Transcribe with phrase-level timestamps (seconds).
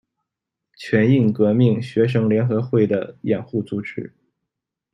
[0.75, 4.11] 全印革命学生联合会的掩护组织。